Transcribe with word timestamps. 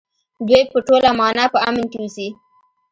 دوی 0.47 0.61
په 0.71 0.77
ټوله 0.87 1.09
مانا 1.19 1.45
په 1.53 1.57
امن 1.69 1.83
کې 1.91 1.97
اوسي. 2.01 2.27